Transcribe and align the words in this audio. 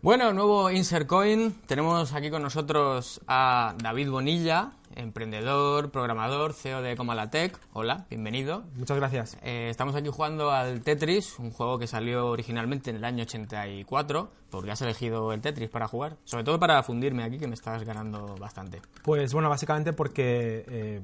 Bueno, 0.00 0.32
nuevo 0.32 0.70
Insert 0.70 1.08
Coin. 1.08 1.52
Tenemos 1.66 2.12
aquí 2.12 2.30
con 2.30 2.40
nosotros 2.40 3.20
a 3.26 3.74
David 3.82 4.08
Bonilla, 4.10 4.70
emprendedor, 4.94 5.90
programador, 5.90 6.52
CEO 6.52 6.82
de 6.82 6.94
Comalatec. 6.94 7.58
Hola, 7.72 8.06
bienvenido. 8.08 8.62
Muchas 8.76 8.96
gracias. 8.96 9.36
Eh, 9.42 9.66
estamos 9.70 9.96
aquí 9.96 10.08
jugando 10.08 10.52
al 10.52 10.82
Tetris, 10.82 11.40
un 11.40 11.50
juego 11.50 11.80
que 11.80 11.88
salió 11.88 12.28
originalmente 12.28 12.90
en 12.90 12.96
el 12.96 13.04
año 13.04 13.24
84. 13.24 14.30
porque 14.50 14.70
has 14.70 14.80
elegido 14.82 15.32
el 15.32 15.40
Tetris 15.40 15.68
para 15.68 15.88
jugar? 15.88 16.16
Sobre 16.22 16.44
todo 16.44 16.60
para 16.60 16.80
fundirme 16.84 17.24
aquí, 17.24 17.40
que 17.40 17.48
me 17.48 17.54
estás 17.54 17.82
ganando 17.82 18.36
bastante. 18.38 18.80
Pues 19.02 19.34
bueno, 19.34 19.48
básicamente 19.48 19.92
porque 19.92 20.64
eh, 20.68 21.00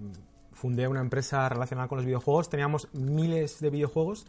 fundé 0.53 0.87
una 0.87 1.01
empresa 1.01 1.49
relacionada 1.49 1.89
con 1.89 1.97
los 1.99 2.07
videojuegos. 2.07 2.49
Teníamos 2.49 2.87
miles 2.93 3.59
de 3.59 3.71
videojuegos 3.71 4.25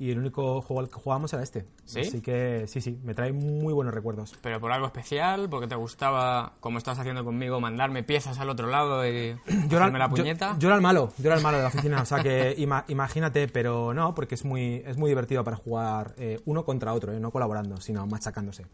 y 0.00 0.10
el 0.10 0.18
único 0.18 0.60
juego 0.62 0.80
al 0.80 0.88
que 0.88 0.94
jugábamos 0.94 1.32
era 1.32 1.42
este. 1.44 1.66
¿Sí? 1.84 2.00
Así 2.00 2.20
que 2.20 2.66
sí, 2.66 2.80
sí, 2.80 2.98
me 3.04 3.14
trae 3.14 3.32
muy 3.32 3.72
buenos 3.72 3.94
recuerdos. 3.94 4.34
Pero 4.42 4.58
por 4.58 4.72
algo 4.72 4.86
especial, 4.86 5.48
porque 5.48 5.68
te 5.68 5.76
gustaba, 5.76 6.54
como 6.60 6.78
estás 6.78 6.98
haciendo 6.98 7.22
conmigo, 7.24 7.60
mandarme 7.60 8.02
piezas 8.02 8.38
al 8.40 8.48
otro 8.50 8.66
lado 8.66 9.06
y 9.06 9.30
hacerme 9.46 9.98
la 9.98 10.08
puñeta. 10.08 10.52
Yo, 10.54 10.58
yo 10.60 10.68
era 10.68 10.76
el 10.76 10.82
malo, 10.82 11.12
yo 11.18 11.26
era 11.26 11.36
el 11.36 11.42
malo 11.42 11.58
de 11.58 11.62
la 11.64 11.68
oficina, 11.68 12.02
o 12.02 12.06
sea 12.06 12.22
que 12.22 12.54
ima- 12.58 12.84
imagínate, 12.88 13.46
pero 13.46 13.94
no, 13.94 14.14
porque 14.14 14.34
es 14.34 14.44
muy, 14.44 14.82
es 14.86 14.96
muy 14.96 15.10
divertido 15.10 15.44
para 15.44 15.56
jugar 15.56 16.14
eh, 16.16 16.40
uno 16.46 16.64
contra 16.64 16.92
otro, 16.94 17.12
eh, 17.12 17.20
no 17.20 17.30
colaborando, 17.30 17.80
sino 17.80 18.06
machacándose. 18.06 18.64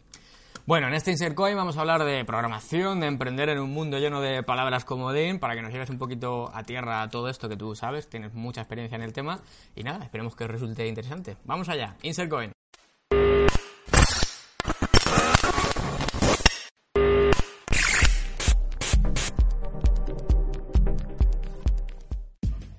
Bueno, 0.65 0.89
en 0.89 0.95
este 0.95 1.13
Insert 1.13 1.37
Coin 1.37 1.57
vamos 1.57 1.77
a 1.77 1.81
hablar 1.83 2.03
de 2.05 2.25
programación, 2.25 2.99
de 2.99 3.07
emprender 3.07 3.49
en 3.51 3.61
un 3.61 3.71
mundo 3.73 3.99
lleno 4.01 4.21
de 4.21 4.43
palabras 4.43 4.85
comodín, 4.85 5.39
para 5.39 5.55
que 5.55 5.63
nos 5.63 5.71
lleves 5.73 5.91
un 5.91 5.99
poquito 5.99 6.51
a 6.53 6.65
tierra 6.65 7.03
a 7.03 7.09
todo 7.09 7.29
esto 7.29 7.49
que 7.49 7.57
tú 7.57 7.77
sabes, 7.77 8.09
tienes 8.09 8.35
mucha 8.35 8.63
experiencia 8.63 8.97
en 8.97 9.03
el 9.03 9.13
tema, 9.13 9.39
y 9.77 9.85
nada, 9.85 10.03
esperemos 10.03 10.35
que 10.35 10.49
resulte 10.49 10.85
interesante. 10.89 11.16
Vamos 11.45 11.69
allá, 11.69 11.97
Insert 12.03 12.31
Coin. 12.31 12.53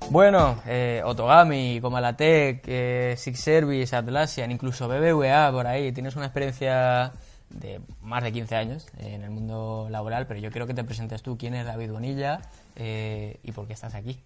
Bueno, 0.10 0.62
eh, 0.66 1.02
Otogami, 1.04 1.80
Comalatec, 1.82 2.64
eh, 2.66 3.16
Six 3.18 3.40
Service, 3.40 3.94
Atlassian, 3.94 4.50
incluso 4.52 4.88
BBVA 4.88 5.52
por 5.52 5.68
ahí. 5.68 5.92
Tienes 5.92 6.16
una 6.16 6.26
experiencia 6.26 7.12
de 7.50 7.82
más 8.02 8.24
de 8.24 8.32
15 8.32 8.56
años 8.56 8.88
en 9.00 9.24
el 9.24 9.30
mundo 9.30 9.88
laboral, 9.90 10.26
pero 10.26 10.40
yo 10.40 10.50
quiero 10.50 10.66
que 10.66 10.74
te 10.74 10.84
presentes 10.86 11.22
tú 11.22 11.38
quién 11.38 11.56
es 11.56 11.66
David 11.66 11.92
Bonilla 11.92 12.42
eh, 12.78 13.40
y 13.44 13.52
por 13.52 13.68
qué 13.68 13.74
estás 13.74 13.96
aquí. 13.96 14.18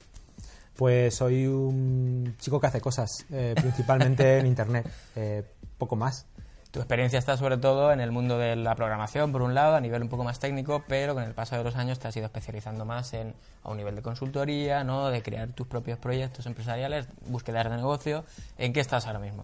Pues 0.75 1.15
soy 1.15 1.45
un 1.47 2.35
chico 2.39 2.59
que 2.59 2.67
hace 2.67 2.81
cosas, 2.81 3.25
eh, 3.31 3.53
principalmente 3.55 4.39
en 4.39 4.47
internet, 4.47 4.89
eh, 5.15 5.43
poco 5.77 5.95
más. 5.95 6.25
Tu 6.71 6.79
experiencia 6.79 7.19
está 7.19 7.35
sobre 7.35 7.57
todo 7.57 7.91
en 7.91 7.99
el 7.99 8.11
mundo 8.11 8.37
de 8.37 8.55
la 8.55 8.75
programación, 8.75 9.33
por 9.33 9.41
un 9.41 9.53
lado, 9.53 9.75
a 9.75 9.81
nivel 9.81 10.01
un 10.03 10.07
poco 10.07 10.23
más 10.23 10.39
técnico, 10.39 10.85
pero 10.87 11.13
con 11.13 11.23
el 11.23 11.33
paso 11.33 11.57
de 11.57 11.65
los 11.65 11.75
años 11.75 11.99
te 11.99 12.07
has 12.07 12.15
ido 12.15 12.25
especializando 12.25 12.85
más 12.85 13.13
en, 13.13 13.33
a 13.63 13.71
un 13.71 13.75
nivel 13.75 13.95
de 13.95 14.01
consultoría, 14.01 14.85
¿no? 14.85 15.09
de 15.09 15.21
crear 15.21 15.49
tus 15.49 15.67
propios 15.67 15.99
proyectos 15.99 16.45
empresariales, 16.45 17.07
búsquedas 17.27 17.69
de 17.69 17.75
negocio. 17.75 18.23
¿En 18.57 18.71
qué 18.71 18.79
estás 18.79 19.05
ahora 19.05 19.19
mismo? 19.19 19.43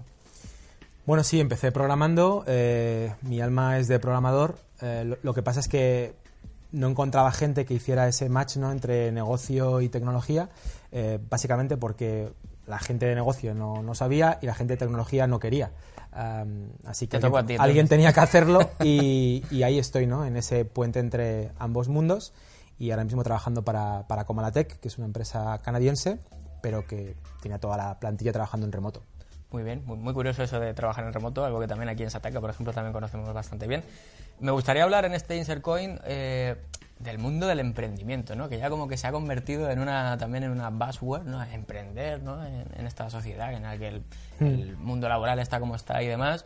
Bueno, 1.05 1.25
sí, 1.25 1.41
empecé 1.41 1.73
programando, 1.73 2.45
eh, 2.47 3.13
mi 3.23 3.41
alma 3.41 3.77
es 3.77 3.89
de 3.89 3.99
programador, 3.99 4.57
eh, 4.81 5.03
lo, 5.05 5.17
lo 5.21 5.33
que 5.33 5.41
pasa 5.41 5.59
es 5.59 5.67
que 5.67 6.15
no 6.77 6.87
encontraba 6.87 7.31
gente 7.31 7.65
que 7.65 7.73
hiciera 7.73 8.07
ese 8.07 8.29
match 8.29 8.57
¿no? 8.57 8.71
entre 8.71 9.11
negocio 9.11 9.81
y 9.81 9.89
tecnología, 9.89 10.49
eh, 10.91 11.19
básicamente 11.29 11.75
porque 11.75 12.31
la 12.67 12.79
gente 12.79 13.05
de 13.05 13.15
negocio 13.15 13.53
no, 13.53 13.81
no 13.81 13.95
sabía 13.95 14.39
y 14.41 14.45
la 14.45 14.53
gente 14.53 14.73
de 14.73 14.77
tecnología 14.77 15.25
no 15.27 15.39
quería. 15.39 15.71
Así 16.85 17.07
que 17.07 17.19
Te 17.19 17.25
alguien, 17.27 17.45
ti, 17.45 17.53
alguien 17.55 17.85
entonces. 17.85 17.89
tenía 17.89 18.13
que 18.13 18.19
hacerlo 18.19 18.71
y, 18.83 19.43
y 19.51 19.63
ahí 19.63 19.77
estoy, 19.77 20.07
¿no? 20.07 20.25
en 20.25 20.37
ese 20.37 20.65
puente 20.65 20.99
entre 20.99 21.51
ambos 21.59 21.89
mundos 21.89 22.33
y 22.79 22.91
ahora 22.91 23.03
mismo 23.03 23.23
trabajando 23.23 23.63
para, 23.63 24.07
para 24.07 24.25
Comalatec, 24.25 24.79
que 24.79 24.87
es 24.87 24.97
una 24.97 25.05
empresa 25.07 25.59
canadiense, 25.63 26.19
pero 26.61 26.85
que 26.85 27.15
tiene 27.41 27.59
toda 27.59 27.77
la 27.77 27.99
plantilla 27.99 28.31
trabajando 28.31 28.65
en 28.65 28.71
remoto. 28.71 29.03
Muy 29.51 29.63
bien, 29.63 29.81
muy, 29.85 29.97
muy 29.97 30.13
curioso 30.13 30.43
eso 30.43 30.59
de 30.59 30.73
trabajar 30.73 31.05
en 31.05 31.13
remoto, 31.13 31.45
algo 31.45 31.59
que 31.59 31.67
también 31.67 31.87
aquí 31.89 32.03
en 32.03 32.11
Sataka, 32.11 32.41
por 32.41 32.49
ejemplo, 32.49 32.73
también 32.73 32.91
conocemos 32.91 33.33
bastante 33.33 33.65
bien. 33.67 33.83
Me 34.39 34.51
gustaría 34.51 34.83
hablar 34.83 35.05
en 35.05 35.13
este 35.13 35.37
Insert 35.37 35.61
Coin 35.61 35.99
eh, 36.03 36.57
del 36.99 37.17
mundo 37.17 37.47
del 37.47 37.59
emprendimiento, 37.59 38.35
¿no? 38.35 38.49
que 38.49 38.57
ya 38.57 38.69
como 38.69 38.87
que 38.87 38.97
se 38.97 39.07
ha 39.07 39.11
convertido 39.11 39.69
en 39.71 39.79
una, 39.79 40.17
también 40.17 40.43
en 40.43 40.51
una 40.51 40.69
buzzword, 40.69 41.23
¿no? 41.23 41.41
emprender 41.43 42.21
¿no? 42.21 42.45
en, 42.45 42.65
en 42.75 42.87
esta 42.87 43.09
sociedad 43.09 43.53
en 43.53 43.63
la 43.63 43.77
que 43.77 43.87
el, 43.87 44.03
el 44.41 44.75
mundo 44.75 45.07
laboral 45.07 45.39
está 45.39 45.59
como 45.61 45.75
está 45.75 46.03
y 46.03 46.07
demás, 46.07 46.45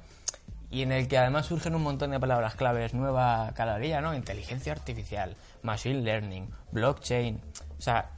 y 0.70 0.84
en 0.84 0.92
el 0.92 1.08
que 1.08 1.18
además 1.18 1.48
surgen 1.48 1.74
un 1.74 1.82
montón 1.82 2.12
de 2.12 2.20
palabras 2.20 2.56
claves 2.56 2.94
nueva 2.94 3.52
cada 3.56 3.80
día, 3.80 4.00
¿no? 4.02 4.14
inteligencia 4.14 4.74
artificial, 4.74 5.36
machine 5.64 6.02
learning, 6.02 6.50
blockchain, 6.72 7.42
o 7.80 7.82
sea, 7.82 8.12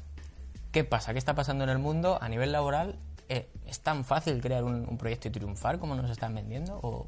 ¿Qué 0.74 0.84
pasa? 0.84 1.14
¿Qué 1.14 1.20
está 1.20 1.36
pasando 1.36 1.64
en 1.64 1.70
el 1.70 1.78
mundo 1.78 2.18
a 2.20 2.28
nivel 2.30 2.52
laboral? 2.52 2.96
Eh, 3.29 3.50
¿Es 3.66 3.79
tan 3.79 4.03
fácil 4.03 4.41
crear 4.41 4.63
un, 4.63 4.88
un 4.88 4.97
proyecto 4.97 5.28
y 5.28 5.31
triunfar 5.31 5.79
como 5.79 5.95
nos 5.95 6.09
están 6.11 6.35
vendiendo? 6.35 6.79
¿O 6.84 7.07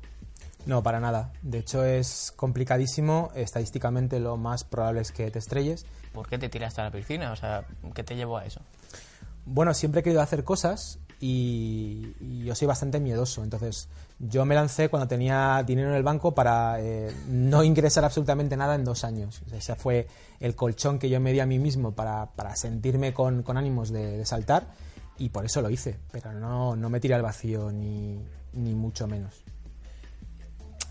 No, 0.66 0.82
para 0.82 1.00
nada. 1.00 1.32
De 1.42 1.60
hecho, 1.60 1.84
es 1.84 2.34
complicadísimo. 2.36 3.32
Estadísticamente, 3.36 4.20
lo 4.20 4.38
más 4.38 4.64
probable 4.64 5.02
es 5.02 5.12
que 5.12 5.30
te 5.30 5.40
estrelles. 5.40 5.86
por 6.14 6.28
qué 6.28 6.38
te 6.38 6.50
tiraste 6.50 6.82
a 6.82 6.86
la 6.86 6.92
piscina? 6.92 7.32
O 7.32 7.36
sea, 7.36 7.66
¿qué 7.94 8.04
te 8.04 8.16
llevó 8.16 8.38
a 8.38 8.46
eso? 8.46 8.62
Bueno, 9.46 9.74
siempre 9.74 10.02
he 10.02 10.04
querido 10.04 10.22
hacer 10.22 10.44
cosas 10.44 10.98
y, 11.20 12.16
y 12.20 12.46
yo 12.46 12.56
soy 12.56 12.68
bastante 12.68 13.00
miedoso. 13.00 13.44
Entonces, 13.44 13.90
yo 14.18 14.44
me 14.46 14.56
lancé 14.56 14.90
cuando 14.90 15.08
tenía 15.08 15.62
dinero 15.68 15.90
en 15.90 15.96
el 15.96 16.04
banco 16.04 16.34
para 16.34 16.80
eh, 16.82 17.14
no 17.28 17.64
ingresar 17.64 18.04
absolutamente 18.06 18.58
nada 18.58 18.74
en 18.74 18.84
dos 18.84 19.04
años. 19.04 19.44
O 19.46 19.50
sea, 19.50 19.60
ese 19.60 19.76
fue 19.76 20.08
el 20.40 20.56
colchón 20.56 20.98
que 20.98 21.10
yo 21.10 21.20
me 21.20 21.32
di 21.32 21.42
a 21.42 21.46
mí 21.46 21.60
mismo 21.60 21.92
para, 21.92 22.28
para 22.32 22.56
sentirme 22.56 23.14
con, 23.14 23.44
con 23.44 23.58
ánimos 23.58 23.92
de, 23.92 24.18
de 24.18 24.26
saltar 24.26 24.66
y 25.18 25.30
por 25.30 25.46
eso 25.46 25.62
lo 25.62 25.70
hice. 25.70 25.98
Pero 26.12 26.34
no, 26.34 26.76
no 26.76 26.90
me 26.90 27.00
tiré 27.00 27.16
al 27.16 27.22
vacío 27.22 27.72
ni, 27.72 28.20
ni 28.54 28.74
mucho 28.74 29.08
menos. 29.08 29.44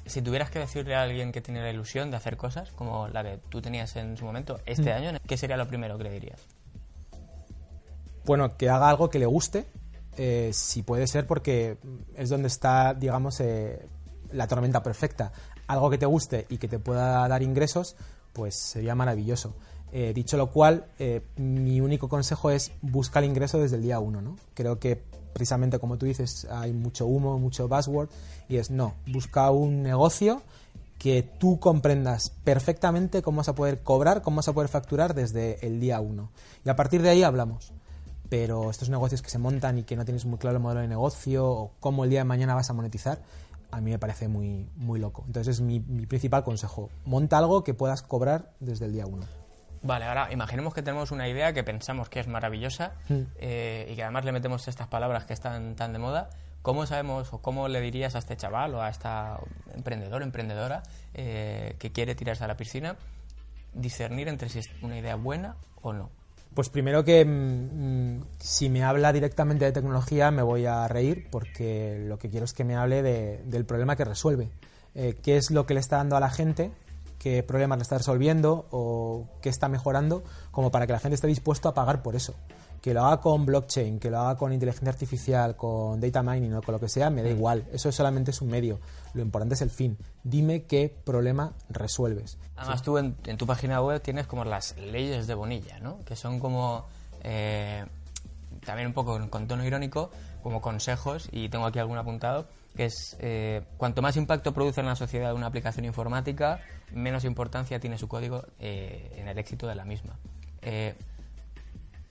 Si 0.07 0.21
tuvieras 0.21 0.51
que 0.51 0.59
decirle 0.59 0.95
a 0.95 1.03
alguien 1.03 1.33
que 1.33 1.41
tiene 1.41 1.63
la 1.63 1.71
ilusión 1.71 2.11
de 2.11 2.19
hacer 2.19 2.37
cosas, 2.37 2.71
como 2.73 3.09
la 3.09 3.23
que 3.23 3.39
tú 3.49 3.63
tenías 3.63 3.97
en 3.97 4.17
su 4.17 4.25
momento, 4.25 4.61
este 4.67 4.93
año, 4.93 5.19
¿qué 5.27 5.37
sería 5.37 5.57
lo 5.57 5.67
primero 5.67 5.97
que 5.97 6.05
le 6.05 6.11
dirías? 6.11 6.41
bueno, 8.25 8.57
que 8.57 8.69
haga 8.69 8.89
algo 8.89 9.11
que 9.11 9.19
le 9.19 9.27
guste, 9.27 9.67
eh, 10.17 10.51
si 10.53 10.83
puede 10.83 11.07
ser, 11.07 11.27
porque 11.27 11.79
es 12.17 12.31
donde 12.31 12.49
está, 12.49 12.95
digamos, 12.95 13.41
eh, 13.41 13.87
la 14.33 14.47
tormenta 14.47 14.83
perfecta. 14.83 15.33
Algo 15.67 15.91
que 15.91 15.99
te 15.99 16.07
guste 16.07 16.47
y 16.49 16.59
que 16.59 16.69
te 16.69 16.79
pueda 16.79 17.27
dar 17.29 17.43
ingresos, 17.43 17.97
pues 18.33 18.57
sería 18.57 18.95
maravilloso. 18.95 19.55
Eh, 19.97 20.13
dicho 20.13 20.37
lo 20.37 20.51
cual, 20.51 20.87
eh, 20.99 21.23
mi 21.37 21.81
único 21.81 22.09
consejo 22.09 22.51
es 22.51 22.73
buscar 22.83 23.23
el 23.23 23.31
ingreso 23.31 23.61
desde 23.61 23.77
el 23.77 23.83
día 23.83 24.01
uno, 24.01 24.21
¿no? 24.21 24.35
Creo 24.53 24.81
que 24.81 25.01
precisamente 25.33 25.79
como 25.79 25.99
tú 25.99 26.05
dices, 26.05 26.49
hay 26.51 26.73
mucho 26.73 27.07
humo, 27.07 27.39
mucho 27.39 27.69
buzzword, 27.69 28.09
y 28.49 28.57
es 28.57 28.73
no, 28.73 28.95
busca 29.07 29.53
un 29.53 29.85
negocio 29.85 30.43
que 30.99 31.23
tú 31.23 31.61
comprendas 31.61 32.31
perfectamente 32.43 33.23
cómo 33.23 33.37
vas 33.37 33.49
a 33.49 33.55
poder 33.55 33.85
cobrar, 33.85 34.23
cómo 34.23 34.39
vas 34.39 34.49
a 34.49 34.53
poder 34.53 34.69
facturar 34.69 35.15
desde 35.15 35.65
el 35.65 35.79
día 35.79 36.01
uno. 36.01 36.31
Y 36.65 36.71
a 36.71 36.75
partir 36.75 37.01
de 37.01 37.11
ahí 37.11 37.23
hablamos 37.23 37.73
pero 38.29 38.71
estos 38.71 38.89
negocios 38.89 39.23
que 39.23 39.31
se 39.31 39.39
montan 39.39 39.79
y 39.79 39.85
que 39.85 39.95
no 39.95 40.05
tienes 40.05 40.25
muy 40.25 40.39
claro 40.39 40.57
el 40.57 40.63
modelo 40.63 40.81
de 40.81 40.89
negocio 40.89 41.47
o 41.47 41.71
cómo 41.79 42.03
el 42.03 42.11
día 42.11 42.21
de 42.21 42.25
mañana 42.25 42.57
vas 42.57 42.69
a 42.69 42.73
monetizar, 42.73 43.21
a 43.71 43.81
mí 43.81 43.93
me 43.93 43.99
parece 44.01 44.27
muy, 44.27 44.69
muy 44.75 44.99
loco. 44.99 45.23
Entonces 45.29 45.57
es 45.57 45.61
mi, 45.61 45.79
mi 45.79 46.07
principal 46.07 46.43
consejo. 46.43 46.91
Monta 47.05 47.39
algo 47.39 47.63
que 47.63 47.75
puedas 47.75 48.03
cobrar 48.03 48.51
desde 48.59 48.87
el 48.87 48.93
día 48.93 49.07
uno. 49.07 49.25
Vale, 49.87 50.07
ahora 50.07 50.33
imaginemos 50.33 50.73
que 50.75 50.83
tenemos 50.83 51.11
una 51.13 51.29
idea 51.29 51.53
que 51.53 51.63
pensamos 51.63 52.09
que 52.09 52.19
es 52.19 52.27
maravillosa 52.27 52.93
eh, 53.39 53.87
y 53.93 53.95
que 53.95 54.03
además 54.03 54.25
le 54.25 54.33
metemos 54.33 54.67
estas 54.67 54.89
palabras 54.89 55.27
que 55.27 55.35
están 55.35 55.77
tan 55.77 55.93
de 55.93 55.99
moda. 55.99 56.31
¿Cómo 56.63 56.87
sabemos 56.87 57.31
o 57.35 57.39
cómo 57.43 57.69
le 57.69 57.81
dirías 57.83 58.15
a 58.15 58.19
este 58.19 58.35
chaval 58.37 58.75
o 58.75 58.81
a 58.81 58.89
esta 58.89 59.39
emprendedor, 59.75 60.23
emprendedora 60.23 60.83
eh, 61.13 61.77
que 61.79 61.93
quiere 61.93 62.15
tirarse 62.15 62.43
a 62.43 62.47
la 62.49 62.57
piscina 62.57 62.97
discernir 63.75 64.29
entre 64.29 64.49
si 64.49 64.61
es 64.61 64.71
una 64.83 64.99
idea 64.99 65.17
buena 65.17 65.57
o 65.83 65.93
no? 65.93 66.09
Pues 66.55 66.69
primero 66.71 67.05
que 67.05 67.25
mm, 67.25 68.17
mm, 68.19 68.25
si 68.39 68.71
me 68.71 68.85
habla 68.85 69.13
directamente 69.13 69.65
de 69.65 69.73
tecnología 69.73 70.31
me 70.31 70.43
voy 70.43 70.65
a 70.67 70.87
reír 70.89 71.29
porque 71.31 71.99
lo 72.07 72.19
que 72.19 72.31
quiero 72.31 72.45
es 72.45 72.53
que 72.55 72.65
me 72.65 72.77
hable 72.77 73.03
de- 73.03 73.43
del 73.45 73.65
problema 73.67 73.97
que 73.97 74.05
resuelve. 74.05 74.49
Eh, 74.95 75.17
¿Qué 75.23 75.37
es 75.37 75.51
lo 75.51 75.67
que 75.67 75.75
le 75.75 75.81
está 75.81 75.97
dando 75.97 76.17
a 76.17 76.21
la 76.21 76.31
gente? 76.31 76.71
¿Qué 77.25 77.43
problemas 77.43 77.79
le 77.79 77.83
está 77.85 77.97
resolviendo? 77.97 78.67
¿O 78.71 79.27
qué 79.41 79.49
está 79.49 79.67
mejorando? 79.71 80.25
Como 80.51 80.71
para 80.71 80.87
que 80.87 80.93
la 80.93 80.99
gente 80.99 81.15
esté 81.15 81.27
dispuesto 81.27 81.71
a 81.71 81.73
pagar 81.73 82.03
por 82.03 82.17
eso. 82.17 82.35
Que 82.83 82.93
lo 82.93 83.03
haga 83.03 83.23
con 83.23 83.47
blockchain, 83.47 83.99
que 83.99 84.11
lo 84.11 84.19
haga 84.19 84.37
con 84.37 84.53
inteligencia 84.53 84.91
artificial, 84.91 85.57
con 85.57 86.03
data 86.03 86.23
mining 86.23 86.53
o 86.53 86.61
con 86.61 86.75
lo 86.75 86.79
que 86.79 86.91
sea, 86.91 87.09
me 87.09 87.23
da 87.23 87.31
igual. 87.31 87.65
Eso 87.73 87.91
solamente 87.91 88.31
es 88.31 88.43
un 88.43 88.51
medio. 88.51 88.79
Lo 89.15 89.23
importante 89.23 89.55
es 89.55 89.63
el 89.63 89.71
fin. 89.71 89.97
Dime 90.23 90.65
qué 90.65 90.95
problema 91.03 91.55
resuelves. 91.71 92.37
Además, 92.57 92.83
tú 92.83 92.99
en, 92.99 93.17
en 93.25 93.39
tu 93.39 93.47
página 93.47 93.81
web 93.81 94.03
tienes 94.03 94.27
como 94.27 94.45
las 94.45 94.77
leyes 94.77 95.27
de 95.27 95.33
Bonilla, 95.33 95.81
¿no? 95.81 96.05
Que 96.05 96.17
son 96.17 96.39
como... 96.41 96.85
eh, 97.23 97.87
también 98.67 98.89
un 98.89 98.93
poco 98.93 99.19
con 99.31 99.49
tono 99.49 99.65
irónico, 99.65 100.11
como 100.43 100.61
consejos, 100.61 101.29
y 101.33 101.49
tengo 101.49 101.65
aquí 101.65 101.79
algún 101.79 101.97
apuntado, 101.97 102.47
que 102.77 102.87
es 102.87 103.17
eh, 103.21 103.63
cuanto 103.77 104.03
más 104.03 104.17
impacto 104.17 104.53
produce 104.53 104.81
en 104.81 104.87
la 104.87 104.97
sociedad 104.97 105.35
una 105.35 105.47
aplicación 105.47 105.85
informática, 105.85 106.61
menos 106.93 107.25
importancia 107.25 107.79
tiene 107.81 107.99
su 107.99 108.09
código 108.09 108.45
eh, 108.59 109.15
en 109.17 109.29
el 109.29 109.39
éxito 109.39 109.67
de 109.67 109.75
la 109.75 109.85
misma. 109.85 110.19
Eh, 110.63 110.95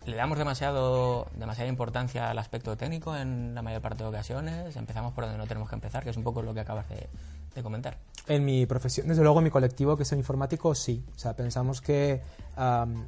le 0.06 0.16
damos 0.16 0.38
demasiado, 0.38 1.28
demasiada 1.36 1.70
importancia 1.70 2.30
al 2.30 2.38
aspecto 2.38 2.76
técnico 2.76 3.16
en 3.16 3.56
la 3.56 3.62
mayor 3.62 3.82
parte 3.82 4.04
de 4.04 4.10
ocasiones. 4.10 4.76
Empezamos 4.76 5.14
por 5.14 5.24
donde 5.24 5.38
no 5.38 5.48
tenemos 5.48 5.70
que 5.70 5.76
empezar, 5.76 6.04
que 6.04 6.10
es 6.10 6.18
un 6.18 6.24
poco 6.24 6.42
lo 6.42 6.54
que 6.54 6.60
acabas 6.60 6.90
de, 6.90 7.08
comentar. 7.62 8.00
En 8.26 8.46
mi 8.46 8.66
profesión, 8.66 9.10
desde 9.10 9.22
luego 9.22 9.40
en 9.40 9.44
mi 9.44 9.50
colectivo, 9.52 9.98
que 9.98 10.04
es 10.04 10.12
el 10.14 10.20
informático, 10.20 10.74
sí. 10.74 11.04
O 11.14 11.20
sea, 11.20 11.36
pensamos 11.36 11.82
que 11.82 12.22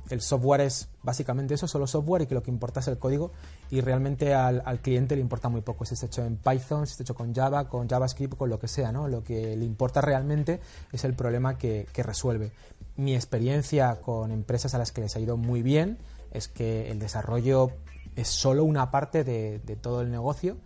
el 0.09 0.21
software 0.21 0.61
es 0.61 0.89
básicamente 1.01 1.53
eso, 1.53 1.67
solo 1.67 1.87
software, 1.87 2.23
y 2.23 2.27
que 2.27 2.35
lo 2.35 2.43
que 2.43 2.51
importa 2.51 2.81
es 2.81 2.87
el 2.89 2.99
código. 2.99 3.31
Y 3.71 3.79
realmente 3.79 4.33
al, 4.33 4.61
cliente 4.81 5.15
le 5.15 5.21
importa 5.21 5.47
muy 5.47 5.61
poco 5.61 5.85
si 5.85 5.93
está 5.93 6.07
hecho 6.07 6.25
en 6.25 6.35
Python, 6.35 6.85
si 6.85 6.91
está 6.91 7.03
hecho 7.03 7.15
con 7.15 7.33
Java, 7.33 7.69
con 7.69 7.87
JavaScript, 7.87 8.35
con 8.35 8.49
lo 8.49 8.59
que 8.59 8.67
sea. 8.67 8.91
¿no? 8.91 9.07
Lo 9.07 9.23
que 9.23 9.55
le 9.55 9.65
importa 9.65 10.01
realmente 10.01 10.59
es 10.91 11.05
el 11.05 11.13
problema 11.13 11.57
que, 11.57 11.87
que 11.93 12.03
resuelve. 12.03 12.51
Mi 12.97 13.15
experiencia 13.15 14.01
con 14.01 14.31
empresas 14.31 14.75
a 14.75 14.77
las 14.77 14.91
que 14.91 15.01
les 15.01 15.15
ha 15.15 15.19
ido 15.19 15.37
muy 15.37 15.61
bien 15.61 15.97
es 16.31 16.49
que 16.49 16.91
el 16.91 16.99
desarrollo 16.99 17.71
es 18.15 18.27
solo 18.27 18.63
una 18.63 18.91
parte 18.91 19.23
de, 19.23 19.59
todo 19.81 20.01
el 20.01 20.11
negocio 20.11 20.57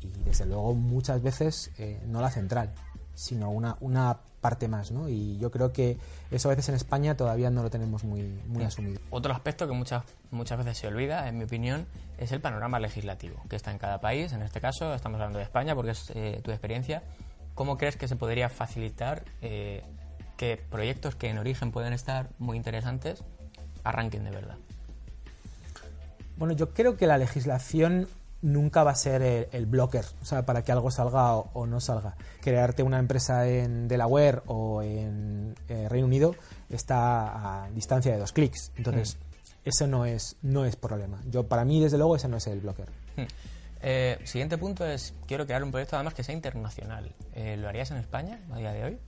y 0.00 0.10
desde 0.24 0.46
luego 0.46 0.74
muchas 0.74 1.22
veces 1.22 1.70
eh, 1.78 2.02
no 2.06 2.20
la 2.20 2.30
central, 2.30 2.72
sino 3.14 3.50
una, 3.50 3.76
una 3.80 4.18
parte 4.40 4.68
más, 4.68 4.90
¿no? 4.90 5.08
Y 5.08 5.38
yo 5.38 5.50
creo 5.50 5.72
que 5.72 5.96
eso 6.30 6.48
a 6.48 6.50
veces 6.50 6.68
en 6.68 6.74
España 6.74 7.16
todavía 7.16 7.48
no 7.48 7.62
lo 7.62 7.70
tenemos 7.70 8.04
muy, 8.04 8.22
muy 8.46 8.62
asumido. 8.62 9.00
Otro 9.10 9.32
aspecto 9.32 9.66
que 9.66 9.72
muchas, 9.72 10.04
muchas 10.30 10.58
veces 10.58 10.76
se 10.76 10.86
olvida, 10.86 11.28
en 11.28 11.38
mi 11.38 11.44
opinión, 11.44 11.86
es 12.18 12.30
el 12.30 12.42
panorama 12.42 12.78
legislativo 12.78 13.36
que 13.48 13.56
está 13.56 13.70
en 13.70 13.78
cada 13.78 14.00
país. 14.02 14.32
En 14.34 14.42
este 14.42 14.60
caso 14.60 14.92
estamos 14.92 15.18
hablando 15.18 15.38
de 15.38 15.44
España 15.44 15.74
porque 15.74 15.92
es 15.92 16.12
eh, 16.14 16.40
tu 16.44 16.50
experiencia. 16.50 17.02
¿Cómo 17.54 17.78
crees 17.78 17.96
que 17.96 18.06
se 18.06 18.16
podría 18.16 18.50
facilitar 18.50 19.24
eh, 19.40 19.82
que 20.36 20.60
proyectos 20.70 21.14
que 21.14 21.30
en 21.30 21.38
origen 21.38 21.72
pueden 21.72 21.94
estar 21.94 22.28
muy 22.38 22.58
interesantes 22.58 23.22
arranquen 23.82 24.24
de 24.24 24.30
verdad? 24.30 24.56
Bueno, 26.36 26.52
yo 26.52 26.74
creo 26.74 26.96
que 26.96 27.06
la 27.06 27.16
legislación 27.16 28.08
nunca 28.44 28.84
va 28.84 28.90
a 28.90 28.94
ser 28.94 29.48
el, 29.50 29.66
blocker, 29.66 30.04
o 30.20 30.24
sea, 30.24 30.44
para 30.44 30.62
que 30.62 30.70
algo 30.70 30.90
salga 30.90 31.34
o, 31.34 31.66
no 31.66 31.80
salga. 31.80 32.14
Crearte 32.40 32.82
una 32.82 32.98
empresa 32.98 33.48
en 33.48 33.88
Delaware 33.88 34.42
o 34.46 34.82
en 34.82 35.54
eh, 35.68 35.88
Reino 35.88 36.06
Unido 36.06 36.36
está 36.68 37.64
a 37.64 37.70
distancia 37.70 38.12
de 38.12 38.18
dos 38.18 38.32
clics. 38.32 38.70
Entonces, 38.76 39.16
mm. 39.16 39.68
eso 39.68 39.86
no 39.86 40.04
es, 40.04 40.36
no 40.42 40.66
es 40.66 40.76
problema. 40.76 41.20
Yo, 41.30 41.44
para 41.44 41.64
mí, 41.64 41.80
desde 41.80 41.96
luego, 41.96 42.16
ese 42.16 42.28
no 42.28 42.36
es 42.36 42.46
el 42.46 42.60
blocker. 42.60 42.88
Mm. 43.16 43.22
Eh, 43.86 44.18
siguiente 44.24 44.58
punto 44.58 44.84
es, 44.86 45.14
quiero 45.26 45.46
crear 45.46 45.62
un 45.64 45.70
proyecto 45.70 45.96
además 45.96 46.14
que 46.14 46.22
sea 46.22 46.34
internacional. 46.34 47.12
Eh, 47.34 47.56
¿Lo 47.58 47.68
harías 47.68 47.90
en 47.90 47.96
España 47.96 48.40
a 48.52 48.58
día 48.58 48.72
de 48.72 48.84
hoy? 48.84 48.98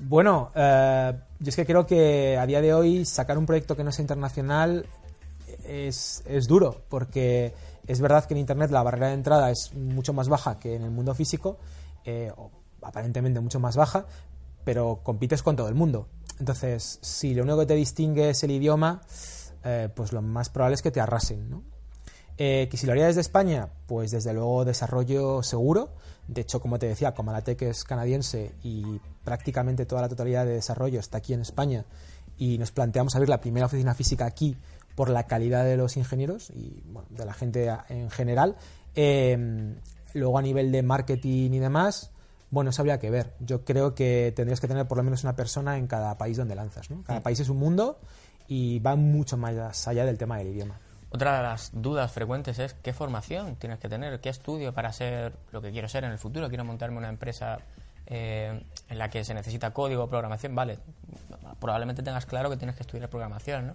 Bueno, 0.00 0.52
eh, 0.54 1.12
yo 1.40 1.48
es 1.48 1.56
que 1.56 1.66
creo 1.66 1.86
que 1.86 2.36
a 2.38 2.46
día 2.46 2.60
de 2.60 2.72
hoy 2.72 3.04
sacar 3.04 3.36
un 3.38 3.46
proyecto 3.46 3.76
que 3.76 3.84
no 3.84 3.92
sea 3.92 4.02
internacional 4.02 4.86
es, 5.64 6.46
duro, 6.46 6.82
porque 6.88 7.54
es 7.86 8.00
verdad 8.00 8.24
que 8.24 8.34
en 8.34 8.38
Internet 8.38 8.70
la 8.70 8.82
barrera 8.82 9.08
de 9.08 9.14
entrada 9.14 9.50
es 9.50 9.74
mucho 9.74 10.12
más 10.12 10.28
baja 10.28 10.58
que 10.58 10.74
en 10.74 10.82
el 10.82 10.90
mundo 10.90 11.14
físico, 11.14 11.58
eh, 12.04 12.32
aparentemente 12.82 13.40
mucho 13.40 13.60
más 13.60 13.76
baja, 13.76 14.06
pero 14.64 15.00
compites 15.02 15.42
con 15.42 15.56
todo 15.56 15.68
el 15.68 15.74
mundo. 15.74 16.08
Entonces, 16.38 16.98
si 17.02 17.34
lo 17.34 17.42
único 17.42 17.60
que 17.60 17.66
te 17.66 17.74
distingue 17.74 18.30
es 18.30 18.42
el 18.44 18.50
idioma, 18.50 19.02
eh, 19.64 19.88
pues 19.94 20.12
lo 20.12 20.22
más 20.22 20.50
probable 20.50 20.74
es 20.74 20.82
que 20.82 20.90
te 20.90 21.00
arrasen, 21.00 21.50
¿no? 21.50 21.62
Eh, 22.40 22.68
que 22.70 22.76
si 22.76 22.86
lo 22.86 22.92
haría 22.92 23.06
desde 23.06 23.20
España, 23.20 23.68
pues 23.86 24.12
desde 24.12 24.32
luego 24.32 24.64
desarrollo 24.64 25.42
seguro. 25.42 25.90
De 26.28 26.42
hecho, 26.42 26.60
como 26.60 26.78
te 26.78 26.86
decía, 26.86 27.12
Comalatec 27.12 27.62
es 27.62 27.82
canadiense 27.82 28.52
y 28.62 29.00
prácticamente 29.24 29.86
toda 29.86 30.02
la 30.02 30.08
totalidad 30.08 30.44
de 30.44 30.52
desarrollo 30.52 31.00
está 31.00 31.18
aquí 31.18 31.34
en 31.34 31.40
España 31.40 31.84
y 32.38 32.56
nos 32.58 32.70
planteamos 32.70 33.14
abrir 33.16 33.28
la 33.28 33.40
primera 33.40 33.66
oficina 33.66 33.94
física 33.94 34.24
aquí 34.24 34.56
por 34.98 35.10
la 35.10 35.28
calidad 35.28 35.64
de 35.64 35.76
los 35.76 35.96
ingenieros 35.96 36.50
y 36.50 36.82
de 37.10 37.24
la 37.24 37.32
gente 37.32 37.72
en 37.88 38.10
general. 38.10 38.56
Em, 38.96 39.76
luego 40.12 40.36
a 40.40 40.42
nivel 40.42 40.72
de 40.72 40.82
marketing 40.82 41.52
y 41.52 41.58
demás, 41.60 42.10
bueno, 42.50 42.70
eso 42.70 42.82
habría 42.82 42.98
que 42.98 43.08
ver. 43.08 43.32
Yo 43.38 43.64
creo 43.64 43.94
que 43.94 44.32
tendrías 44.34 44.58
que 44.58 44.66
tener 44.66 44.88
por 44.88 44.98
lo 44.98 45.04
menos 45.04 45.22
una 45.22 45.36
persona 45.36 45.78
en 45.78 45.86
cada 45.86 46.18
país 46.18 46.36
donde 46.36 46.56
lanzas. 46.56 46.90
¿no? 46.90 47.04
Cada 47.04 47.20
mm. 47.20 47.22
país 47.22 47.38
es 47.38 47.48
un 47.48 47.58
mundo 47.58 48.00
y 48.48 48.80
va 48.80 48.96
mucho 48.96 49.36
más 49.36 49.86
allá 49.86 50.04
del 50.04 50.18
tema 50.18 50.36
del 50.38 50.48
idioma. 50.48 50.80
Otra 51.10 51.36
de 51.36 51.42
las 51.44 51.70
dudas 51.72 52.10
frecuentes 52.10 52.58
es 52.58 52.74
qué 52.74 52.92
formación 52.92 53.54
tienes 53.54 53.78
que 53.78 53.88
tener, 53.88 54.18
qué 54.18 54.30
estudio 54.30 54.74
para 54.74 54.92
ser 54.92 55.32
lo 55.52 55.62
que 55.62 55.70
quiero 55.70 55.86
ser 55.88 56.02
en 56.02 56.10
el 56.10 56.18
futuro. 56.18 56.48
Quiero 56.48 56.64
montarme 56.64 56.98
una 56.98 57.08
empresa 57.08 57.58
eh, 58.04 58.64
en 58.88 58.98
la 58.98 59.08
que 59.10 59.22
se 59.22 59.32
necesita 59.32 59.70
código, 59.72 60.08
programación. 60.08 60.56
Vale, 60.56 60.80
probablemente 61.60 62.02
tengas 62.02 62.26
claro 62.26 62.50
que 62.50 62.56
tienes 62.56 62.74
que 62.74 62.82
estudiar 62.82 63.08
programación, 63.08 63.68
¿no? 63.68 63.74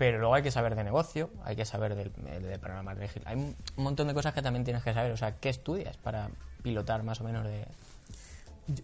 Pero 0.00 0.18
luego 0.18 0.34
hay 0.34 0.42
que 0.42 0.50
saber 0.50 0.76
de 0.76 0.82
negocio, 0.82 1.28
hay 1.44 1.56
que 1.56 1.66
saber 1.66 1.94
de, 1.94 2.08
de 2.40 2.58
programar. 2.58 2.96
Hay 3.26 3.36
un 3.36 3.54
montón 3.76 4.08
de 4.08 4.14
cosas 4.14 4.32
que 4.32 4.40
también 4.40 4.64
tienes 4.64 4.82
que 4.82 4.94
saber. 4.94 5.12
O 5.12 5.16
sea, 5.18 5.36
¿qué 5.36 5.50
estudias 5.50 5.98
para 5.98 6.30
pilotar 6.62 7.02
más 7.02 7.20
o 7.20 7.24
menos 7.24 7.44
de...? 7.44 7.66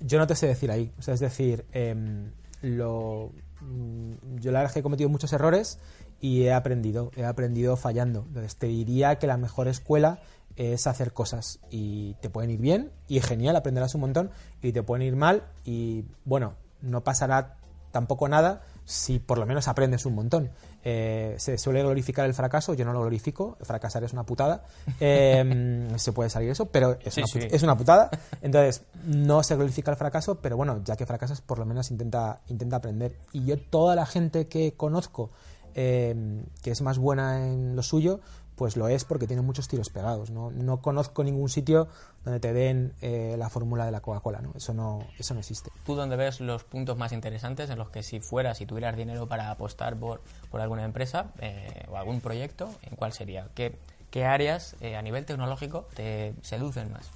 Yo 0.02 0.18
no 0.18 0.26
te 0.26 0.34
sé 0.34 0.46
decir 0.46 0.70
ahí. 0.70 0.92
O 0.98 1.00
sea, 1.00 1.14
es 1.14 1.20
decir, 1.20 1.64
em, 1.72 2.32
lo, 2.60 3.32
mm, 3.62 4.40
yo 4.40 4.52
la 4.52 4.58
verdad 4.58 4.66
es 4.66 4.72
que 4.74 4.80
he 4.80 4.82
cometido 4.82 5.08
muchos 5.08 5.32
errores 5.32 5.78
y 6.20 6.42
he 6.42 6.52
aprendido, 6.52 7.10
he 7.16 7.24
aprendido 7.24 7.78
fallando. 7.78 8.26
Entonces 8.28 8.56
te 8.56 8.66
diría 8.66 9.18
que 9.18 9.26
la 9.26 9.38
mejor 9.38 9.68
escuela 9.68 10.18
es 10.56 10.86
hacer 10.86 11.14
cosas 11.14 11.60
y 11.70 12.12
te 12.20 12.28
pueden 12.28 12.50
ir 12.50 12.60
bien 12.60 12.92
y 13.08 13.22
genial, 13.22 13.56
aprenderás 13.56 13.94
un 13.94 14.02
montón 14.02 14.30
y 14.60 14.72
te 14.72 14.82
pueden 14.82 15.06
ir 15.06 15.16
mal 15.16 15.44
y 15.64 16.04
bueno, 16.26 16.56
no 16.82 17.04
pasará 17.04 17.56
tampoco 17.90 18.28
nada 18.28 18.60
si 18.86 19.18
por 19.18 19.36
lo 19.36 19.44
menos 19.44 19.68
aprendes 19.68 20.06
un 20.06 20.14
montón. 20.14 20.50
Eh, 20.82 21.34
se 21.38 21.58
suele 21.58 21.82
glorificar 21.82 22.24
el 22.24 22.32
fracaso, 22.32 22.72
yo 22.72 22.84
no 22.84 22.92
lo 22.92 23.00
glorifico, 23.00 23.58
fracasar 23.60 24.04
es 24.04 24.12
una 24.12 24.24
putada, 24.24 24.64
em, 25.00 25.88
se 25.98 26.12
puede 26.12 26.30
salir 26.30 26.50
eso, 26.50 26.66
pero 26.66 26.96
es, 27.04 27.16
una, 27.18 27.26
es, 27.44 27.62
una, 27.62 27.76
putada. 27.76 28.08
Entonces, 28.40 28.82
no 29.04 29.42
se 29.42 29.56
glorifica 29.56 29.90
el 29.90 29.96
fracaso, 29.96 30.40
pero 30.40 30.56
bueno, 30.56 30.80
ya 30.84 30.96
que 30.96 31.04
fracasas, 31.04 31.42
por 31.42 31.58
lo 31.58 31.66
menos 31.66 31.90
intenta, 31.90 32.40
intenta 32.46 32.76
aprender. 32.76 33.16
Y 33.32 33.44
yo, 33.44 33.58
toda 33.58 33.94
la 33.96 34.06
gente 34.06 34.46
que 34.46 34.74
conozco 34.74 35.30
Em, 35.78 36.46
que 36.62 36.70
es 36.70 36.80
más 36.80 36.96
buena 36.96 37.48
en 37.48 37.76
lo 37.76 37.82
suyo, 37.82 38.20
pues 38.56 38.76
lo 38.76 38.88
es 38.88 39.04
porque 39.04 39.26
tiene 39.26 39.42
muchos 39.42 39.68
tiros 39.68 39.90
pegados. 39.90 40.30
No, 40.30 40.50
no 40.50 40.80
conozco 40.80 41.22
ningún 41.22 41.48
sitio 41.48 41.88
donde 42.24 42.40
te 42.40 42.52
den 42.52 42.94
eh, 43.02 43.36
la 43.38 43.50
fórmula 43.50 43.84
de 43.84 43.92
la 43.92 44.00
Coca-Cola. 44.00 44.40
¿no? 44.40 44.52
Eso, 44.56 44.74
no, 44.74 45.06
eso 45.18 45.34
no 45.34 45.40
existe. 45.40 45.70
¿Tú 45.84 45.94
dónde 45.94 46.16
ves 46.16 46.40
los 46.40 46.64
puntos 46.64 46.96
más 46.96 47.12
interesantes 47.12 47.70
en 47.70 47.78
los 47.78 47.90
que 47.90 48.02
si 48.02 48.20
fueras, 48.20 48.58
si 48.58 48.66
tuvieras 48.66 48.96
dinero 48.96 49.28
para 49.28 49.50
apostar 49.50 49.96
por, 49.96 50.22
por 50.50 50.60
alguna 50.60 50.84
empresa 50.84 51.32
eh, 51.38 51.84
o 51.90 51.96
algún 51.96 52.20
proyecto, 52.20 52.70
¿en 52.82 52.96
cuál 52.96 53.12
sería? 53.12 53.48
¿Qué, 53.54 53.78
qué 54.10 54.24
áreas 54.24 54.76
eh, 54.80 54.96
a 54.96 55.02
nivel 55.02 55.26
tecnológico 55.26 55.86
te 55.94 56.34
seducen 56.40 56.90
más? 56.92 57.10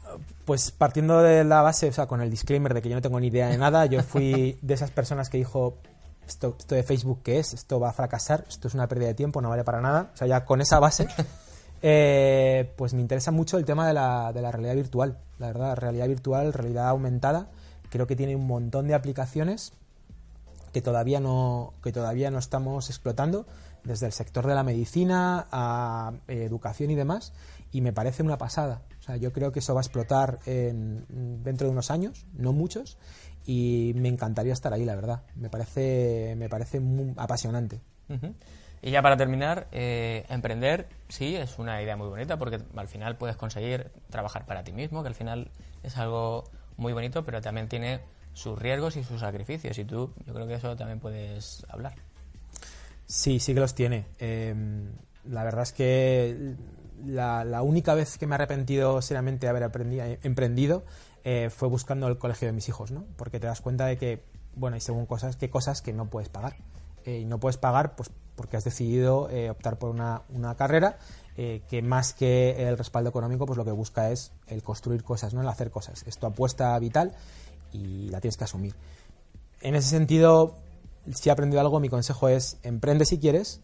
Pues 0.44 0.70
partiendo 0.70 1.22
de 1.22 1.44
la 1.44 1.62
base, 1.62 1.88
o 1.88 1.92
sea, 1.92 2.06
con 2.06 2.20
el 2.20 2.30
disclaimer 2.30 2.74
de 2.74 2.82
que 2.82 2.90
yo 2.90 2.94
no 2.94 3.02
tengo 3.02 3.18
ni 3.18 3.28
idea 3.28 3.48
de 3.48 3.56
nada, 3.56 3.86
yo 3.86 4.02
fui 4.02 4.58
de 4.60 4.74
esas 4.74 4.90
personas 4.90 5.30
que 5.30 5.38
dijo, 5.38 5.78
esto, 6.30 6.56
de 6.68 6.82
Facebook 6.82 7.20
qué 7.22 7.38
es, 7.38 7.52
esto 7.52 7.78
va 7.78 7.90
a 7.90 7.92
fracasar, 7.92 8.44
esto 8.48 8.68
es 8.68 8.74
una 8.74 8.88
pérdida 8.88 9.08
de 9.08 9.14
tiempo, 9.14 9.40
no 9.40 9.50
vale 9.50 9.64
para 9.64 9.80
nada. 9.80 10.10
O 10.14 10.16
sea, 10.16 10.26
ya 10.26 10.44
con 10.44 10.60
esa 10.60 10.78
base, 10.78 11.08
eh, 11.82 12.72
pues 12.76 12.94
me 12.94 13.00
interesa 13.00 13.30
mucho 13.30 13.58
el 13.58 13.64
tema 13.64 13.86
de 13.86 13.94
la, 13.94 14.32
de 14.32 14.42
la 14.42 14.50
realidad 14.50 14.74
virtual. 14.74 15.18
La 15.38 15.48
verdad, 15.48 15.76
realidad 15.76 16.08
virtual, 16.08 16.52
realidad 16.52 16.88
aumentada, 16.88 17.48
creo 17.90 18.06
que 18.06 18.16
tiene 18.16 18.36
un 18.36 18.46
montón 18.46 18.88
de 18.88 18.94
aplicaciones 18.94 19.72
que 20.72 20.80
todavía 20.80 21.20
no, 21.20 21.74
que 21.82 21.92
todavía 21.92 22.30
no 22.30 22.38
estamos 22.38 22.88
explotando, 22.90 23.46
desde 23.84 24.06
el 24.06 24.12
sector 24.12 24.46
de 24.46 24.54
la 24.54 24.62
medicina 24.62 25.46
a 25.50 26.12
eh, 26.28 26.44
educación 26.44 26.90
y 26.90 26.94
demás, 26.94 27.32
y 27.72 27.80
me 27.80 27.92
parece 27.92 28.22
una 28.22 28.38
pasada. 28.38 28.82
O 28.98 29.02
sea, 29.02 29.16
yo 29.16 29.32
creo 29.32 29.52
que 29.52 29.60
eso 29.60 29.74
va 29.74 29.80
a 29.80 29.82
explotar 29.82 30.38
en, 30.46 31.06
dentro 31.42 31.66
de 31.66 31.72
unos 31.72 31.90
años, 31.90 32.26
no 32.34 32.52
muchos, 32.52 32.98
y 33.46 33.92
me 33.96 34.08
encantaría 34.08 34.52
estar 34.52 34.72
ahí, 34.72 34.84
la 34.84 34.94
verdad. 34.94 35.22
Me 35.36 35.48
parece, 35.48 36.34
me 36.36 36.48
parece 36.48 36.80
muy 36.80 37.14
apasionante. 37.16 37.80
Y 38.82 38.90
ya 38.90 39.02
para 39.02 39.16
terminar, 39.16 39.68
eh, 39.72 40.24
emprender, 40.28 40.88
sí, 41.08 41.36
es 41.36 41.58
una 41.58 41.80
idea 41.82 41.96
muy 41.96 42.08
bonita 42.08 42.38
porque 42.38 42.58
al 42.76 42.88
final 42.88 43.16
puedes 43.16 43.36
conseguir 43.36 43.90
trabajar 44.08 44.46
para 44.46 44.64
ti 44.64 44.72
mismo, 44.72 45.02
que 45.02 45.08
al 45.08 45.14
final 45.14 45.50
es 45.82 45.96
algo 45.96 46.44
muy 46.76 46.92
bonito, 46.92 47.24
pero 47.24 47.40
también 47.40 47.68
tiene 47.68 48.00
sus 48.32 48.58
riesgos 48.58 48.96
y 48.96 49.04
sus 49.04 49.20
sacrificios. 49.20 49.78
Y 49.78 49.84
tú, 49.84 50.12
yo 50.26 50.34
creo 50.34 50.46
que 50.46 50.54
eso 50.54 50.76
también 50.76 50.98
puedes 50.98 51.64
hablar. 51.68 51.94
Sí, 53.06 53.38
sí 53.38 53.54
que 53.54 53.60
los 53.60 53.74
tiene. 53.74 54.06
Em, 54.18 54.92
la 55.24 55.44
verdad 55.44 55.62
es 55.62 55.72
que 55.72 56.54
la, 57.04 57.44
la, 57.44 57.62
única 57.62 57.94
vez 57.94 58.18
que 58.18 58.26
me 58.26 58.34
he 58.34 58.36
arrepentido 58.36 59.00
seriamente 59.02 59.46
de 59.46 59.50
haber 59.50 59.70
emprendido 60.22 60.84
eh, 61.24 61.50
fue 61.50 61.68
buscando 61.68 62.08
el 62.08 62.18
colegio 62.18 62.46
de 62.46 62.52
mis 62.52 62.68
hijos, 62.68 62.90
¿no? 62.90 63.04
Porque 63.16 63.40
te 63.40 63.46
das 63.46 63.60
cuenta 63.60 63.86
de 63.86 63.98
que, 63.98 64.24
bueno, 64.54 64.74
hay 64.74 64.80
según 64.80 65.06
cosas, 65.06 65.36
qué 65.36 65.50
cosas 65.50 65.82
que 65.82 65.92
no 65.92 66.08
puedes 66.10 66.28
pagar. 66.28 66.56
Eh, 67.04 67.20
y 67.20 67.24
no 67.24 67.38
puedes 67.38 67.56
pagar, 67.56 67.96
pues, 67.96 68.10
porque 68.36 68.56
has 68.56 68.64
decidido 68.64 69.28
eh, 69.30 69.50
optar 69.50 69.78
por 69.78 69.90
una, 69.90 70.22
carrera 70.56 70.98
eh, 71.36 71.62
que 71.68 71.82
más 71.82 72.12
que 72.12 72.68
el 72.68 72.76
respaldo 72.76 73.10
económico, 73.10 73.46
pues 73.46 73.56
lo 73.56 73.64
que 73.64 73.70
busca 73.70 74.10
es 74.10 74.32
el 74.46 74.62
construir 74.62 75.02
cosas, 75.02 75.34
¿no? 75.34 75.40
el 75.40 75.48
hacer 75.48 75.70
cosas. 75.70 76.04
Es 76.06 76.18
tu 76.18 76.26
apuesta 76.26 76.78
vital 76.78 77.14
y 77.72 78.08
la 78.08 78.20
tienes 78.20 78.36
que 78.36 78.44
asumir. 78.44 78.74
En 79.60 79.74
ese 79.74 79.88
sentido, 79.88 80.56
si 81.14 81.28
he 81.28 81.32
aprendido 81.32 81.60
algo, 81.60 81.80
mi 81.80 81.88
consejo 81.88 82.28
es 82.28 82.58
emprende 82.62 83.04
si 83.04 83.18
quieres 83.18 83.60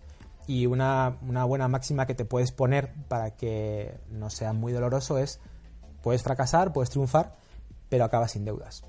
y 0.47 0.67
una, 0.67 1.17
una 1.23 1.45
buena 1.45 1.69
máxima 1.69 2.07
que 2.07 2.15
te 2.15 2.25
puedes 2.25 2.53
poner 2.53 2.93
para 3.09 3.33
que 3.33 3.99
no 4.11 4.31
sea 4.31 4.53
muy 4.53 4.73
doloroso 4.73 5.19
es 5.19 5.41
puedes 6.03 6.23
fracasar, 6.23 6.73
puedes 6.73 6.91
triunfar, 6.91 7.35
pero 7.89 8.05
acabas 8.05 8.33
sin 8.33 8.45
deudas. 8.45 8.85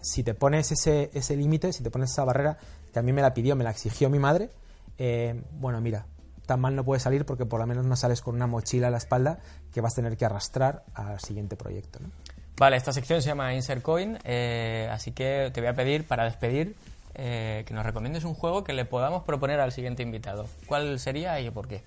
Si 0.00 0.22
te 0.22 0.34
pones 0.34 0.72
ese, 0.72 1.10
ese 1.12 1.36
límite, 1.36 1.72
si 1.72 1.82
te 1.82 1.90
pones 1.90 2.10
esa 2.10 2.24
barrera, 2.24 2.56
que 2.92 2.98
a 2.98 3.02
mí 3.02 3.12
me 3.12 3.20
la 3.20 3.34
pidió, 3.34 3.54
me 3.56 3.64
la 3.64 3.70
exigió 3.70 4.08
mi 4.08 4.18
madre, 4.18 4.50
eh, 4.96 5.42
bueno, 5.52 5.80
mira, 5.80 6.06
tan 6.46 6.60
mal 6.60 6.74
no 6.74 6.84
puedes 6.84 7.02
salir 7.02 7.26
porque 7.26 7.44
por 7.44 7.60
lo 7.60 7.66
menos 7.66 7.84
no 7.84 7.94
sales 7.96 8.22
con 8.22 8.34
una 8.34 8.46
mochila 8.46 8.88
a 8.88 8.90
la 8.90 8.96
espalda 8.96 9.40
que 9.72 9.80
vas 9.80 9.92
a 9.92 9.96
tener 9.96 10.16
que 10.16 10.24
arrastrar 10.24 10.84
al 10.94 11.20
siguiente 11.20 11.56
proyecto. 11.56 11.98
¿no? 12.00 12.10
Vale, 12.56 12.76
esta 12.76 12.92
sección 12.92 13.20
se 13.20 13.28
llama 13.28 13.54
Insert 13.54 13.82
Coin, 13.82 14.18
eh, 14.24 14.88
así 14.90 15.12
que 15.12 15.50
te 15.52 15.60
voy 15.60 15.68
a 15.68 15.74
pedir 15.74 16.06
para 16.06 16.24
despedir 16.24 16.74
eh, 17.18 17.64
que 17.66 17.74
nos 17.74 17.84
recomiendes 17.84 18.24
un 18.24 18.34
juego 18.34 18.64
que 18.64 18.72
le 18.72 18.84
podamos 18.84 19.24
proponer 19.24 19.60
al 19.60 19.72
siguiente 19.72 20.02
invitado. 20.02 20.46
¿Cuál 20.66 20.98
sería 21.00 21.40
y 21.40 21.50
por 21.50 21.66
qué? 21.68 21.82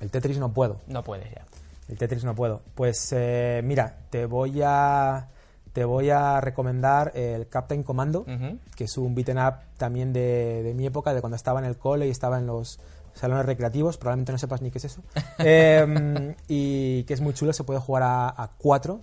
El 0.00 0.10
Tetris 0.10 0.38
no 0.38 0.52
puedo. 0.52 0.80
No 0.86 1.04
puedes 1.04 1.30
ya. 1.30 1.44
El 1.88 1.98
Tetris 1.98 2.24
no 2.24 2.34
puedo. 2.34 2.62
Pues 2.74 3.12
eh, 3.12 3.60
mira, 3.62 3.98
te 4.10 4.26
voy 4.26 4.62
a 4.64 5.28
te 5.72 5.84
voy 5.84 6.10
a 6.10 6.40
recomendar 6.40 7.12
el 7.14 7.48
Captain 7.48 7.82
Commando, 7.82 8.26
que 8.74 8.84
es 8.84 8.98
un 8.98 9.14
beaten 9.14 9.38
up 9.38 9.54
también 9.78 10.12
de, 10.12 10.62
de 10.62 10.74
mi 10.74 10.86
época, 10.86 11.14
de 11.14 11.20
cuando 11.20 11.36
estaba 11.36 11.60
en 11.60 11.66
el 11.66 11.78
cole 11.78 12.06
y 12.06 12.10
estaba 12.10 12.38
en 12.38 12.46
los 12.46 12.78
salones 13.14 13.46
recreativos, 13.46 13.96
probablemente 13.96 14.32
no 14.32 14.38
sepas 14.38 14.60
ni 14.60 14.70
qué 14.70 14.78
es 14.78 14.84
eso, 14.84 15.02
Eh, 15.38 16.34
y 16.48 17.04
que 17.04 17.14
es 17.14 17.20
muy 17.20 17.32
chulo, 17.34 17.52
se 17.52 17.64
puede 17.64 17.80
jugar 17.80 18.02
a, 18.02 18.28
a 18.28 18.50
cuatro 18.58 19.00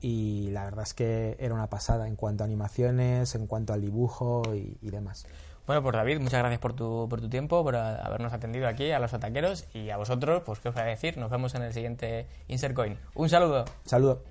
y 0.00 0.50
la 0.50 0.64
verdad 0.64 0.84
es 0.84 0.94
que 0.94 1.36
era 1.40 1.54
una 1.54 1.68
pasada 1.68 2.06
en 2.08 2.16
cuanto 2.16 2.44
a 2.44 2.46
animaciones, 2.46 3.34
en 3.34 3.46
cuanto 3.46 3.72
al 3.72 3.80
dibujo 3.80 4.42
y, 4.54 4.76
y 4.80 4.90
demás. 4.90 5.26
Bueno, 5.66 5.82
pues 5.82 5.94
David, 5.94 6.20
muchas 6.20 6.38
gracias 6.40 6.60
por 6.60 6.72
tu, 6.74 7.06
por 7.10 7.20
tu 7.20 7.28
tiempo, 7.28 7.62
por 7.62 7.76
a- 7.76 7.96
habernos 8.04 8.32
atendido 8.32 8.66
aquí 8.68 8.90
a 8.90 8.98
los 8.98 9.12
ataqueros 9.12 9.66
y 9.74 9.90
a 9.90 9.96
vosotros, 9.98 10.42
pues 10.46 10.60
qué 10.60 10.68
os 10.70 10.74
voy 10.74 10.82
a 10.84 10.86
decir, 10.86 11.18
nos 11.18 11.30
vemos 11.30 11.54
en 11.54 11.62
el 11.62 11.72
siguiente 11.74 12.26
Insert 12.46 12.74
Coin. 12.74 12.96
Un 13.14 13.28
saludo. 13.28 13.64
Saludo. 13.84 14.22